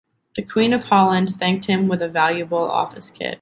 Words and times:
The 0.35 0.41
Queen 0.41 0.73
of 0.73 0.85
Holland 0.85 1.35
thanked 1.35 1.65
him 1.65 1.87
with 1.87 2.01
a 2.01 2.09
valuable 2.09 2.57
office 2.57 3.11
kit. 3.11 3.29